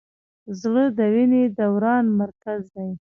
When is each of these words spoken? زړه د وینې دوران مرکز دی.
زړه 0.59 0.83
د 0.97 0.99
وینې 1.13 1.43
دوران 1.59 2.05
مرکز 2.21 2.61
دی. 2.75 2.89